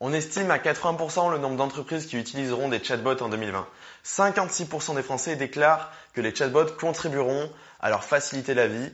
[0.00, 3.66] On estime à 80% le nombre d'entreprises qui utiliseront des chatbots en 2020.
[4.04, 7.48] 56% des Français déclarent que les chatbots contribueront
[7.80, 8.92] à leur faciliter la vie.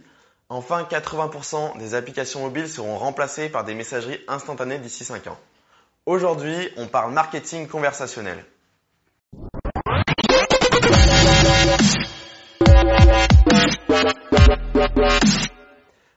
[0.50, 5.38] Enfin, 80% des applications mobiles seront remplacées par des messageries instantanées d'ici 5 ans.
[6.04, 8.45] Aujourd'hui, on parle marketing conversationnel.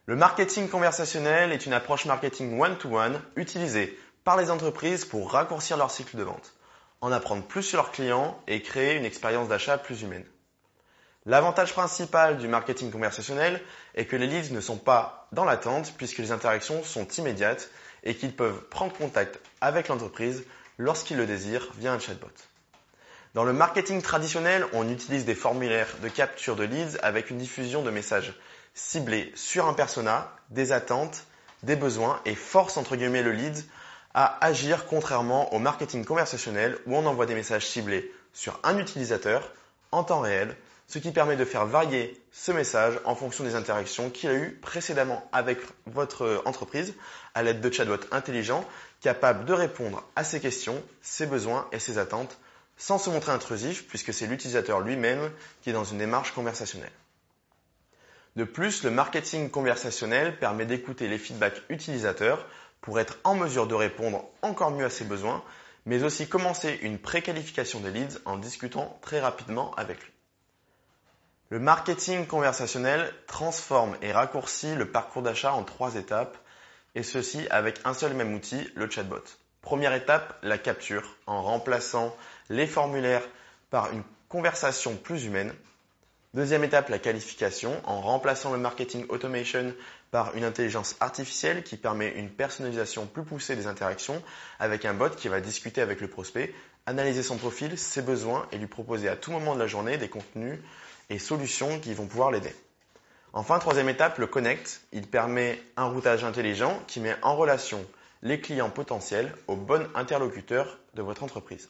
[0.06, 5.92] Le marketing conversationnel est une approche marketing one-to-one utilisée par les entreprises pour raccourcir leur
[5.92, 6.54] cycle de vente,
[7.02, 10.26] en apprendre plus sur leurs clients et créer une expérience d'achat plus humaine.
[11.26, 13.62] L'avantage principal du marketing conversationnel
[13.96, 17.70] est que les leads ne sont pas dans l'attente puisque les interactions sont immédiates
[18.04, 20.44] et qu'ils peuvent prendre contact avec l'entreprise
[20.78, 22.28] lorsqu'ils le désirent via un chatbot.
[23.34, 27.82] Dans le marketing traditionnel, on utilise des formulaires de capture de leads avec une diffusion
[27.82, 28.34] de messages
[28.74, 31.26] ciblés sur un persona, des attentes,
[31.64, 33.58] des besoins et force entre guillemets le lead
[34.14, 39.52] à agir contrairement au marketing conversationnel où on envoie des messages ciblés sur un utilisateur
[39.92, 40.56] en temps réel,
[40.88, 44.60] ce qui permet de faire varier ce message en fonction des interactions qu'il a eues
[44.62, 46.94] précédemment avec votre entreprise
[47.34, 48.66] à l'aide de chatbots intelligents
[49.02, 52.38] capables de répondre à ses questions, ses besoins et ses attentes
[52.78, 56.92] sans se montrer intrusif puisque c'est l'utilisateur lui-même qui est dans une démarche conversationnelle.
[58.36, 62.48] De plus, le marketing conversationnel permet d'écouter les feedbacks utilisateurs
[62.84, 65.42] pour être en mesure de répondre encore mieux à ses besoins,
[65.86, 70.12] mais aussi commencer une préqualification des leads en discutant très rapidement avec lui.
[71.50, 76.38] Le marketing conversationnel transforme et raccourcit le parcours d'achat en trois étapes,
[76.94, 79.24] et ceci avec un seul même outil, le chatbot.
[79.62, 82.14] Première étape, la capture, en remplaçant
[82.50, 83.24] les formulaires
[83.70, 85.54] par une conversation plus humaine.
[86.34, 89.72] Deuxième étape, la qualification, en remplaçant le marketing automation
[90.10, 94.20] par une intelligence artificielle qui permet une personnalisation plus poussée des interactions
[94.58, 96.52] avec un bot qui va discuter avec le prospect,
[96.88, 100.10] analyser son profil, ses besoins et lui proposer à tout moment de la journée des
[100.10, 100.58] contenus
[101.12, 102.56] et solutions qui vont pouvoir l'aider.
[103.34, 104.82] Enfin, troisième étape, le connect.
[104.92, 107.86] Il permet un routage intelligent qui met en relation
[108.24, 111.70] les clients potentiels aux bons interlocuteurs de votre entreprise.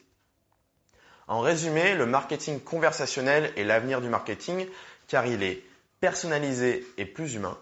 [1.26, 4.66] En résumé, le marketing conversationnel est l'avenir du marketing
[5.08, 5.62] car il est
[6.00, 7.56] personnalisé et plus humain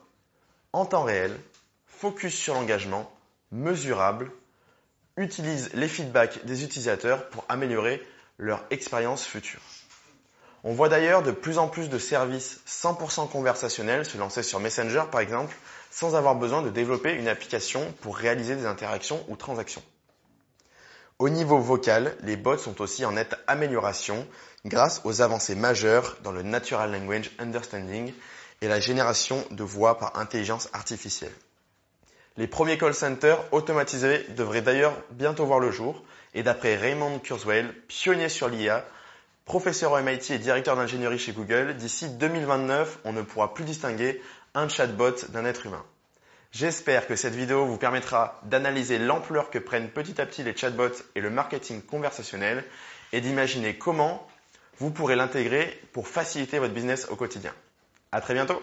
[0.72, 1.38] en temps réel,
[1.86, 3.10] focus sur l'engagement,
[3.50, 4.30] mesurable,
[5.16, 8.02] utilise les feedbacks des utilisateurs pour améliorer
[8.38, 9.60] leur expérience future.
[10.64, 15.04] On voit d'ailleurs de plus en plus de services 100% conversationnels se lancer sur Messenger
[15.10, 15.54] par exemple,
[15.90, 19.82] sans avoir besoin de développer une application pour réaliser des interactions ou transactions.
[21.22, 24.26] Au niveau vocal, les bots sont aussi en nette amélioration
[24.64, 28.12] grâce aux avancées majeures dans le Natural Language Understanding
[28.60, 31.30] et la génération de voix par intelligence artificielle.
[32.36, 36.02] Les premiers call centers automatisés devraient d'ailleurs bientôt voir le jour
[36.34, 38.84] et d'après Raymond Kurzweil, pionnier sur l'IA,
[39.44, 44.20] professeur au MIT et directeur d'ingénierie chez Google, d'ici 2029, on ne pourra plus distinguer
[44.54, 45.84] un chatbot d'un être humain.
[46.52, 51.02] J'espère que cette vidéo vous permettra d'analyser l'ampleur que prennent petit à petit les chatbots
[51.14, 52.62] et le marketing conversationnel
[53.12, 54.26] et d'imaginer comment
[54.78, 57.54] vous pourrez l'intégrer pour faciliter votre business au quotidien.
[58.10, 58.60] À très bientôt